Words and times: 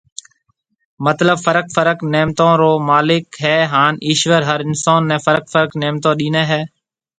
مطلب 1.05 1.37
فرق 1.45 1.65
فرق 1.75 1.97
نعمتون 2.13 2.51
رو 2.61 2.71
مالڪ 2.89 3.23
هي 3.43 3.57
هان 3.73 3.93
ايشور 4.07 4.41
هر 4.49 4.59
انسون 4.67 5.01
ني 5.11 5.17
فرق 5.25 5.45
فرق 5.53 5.71
نعمتون 5.81 6.13
ڏيني 6.19 6.43
هي 6.51 6.61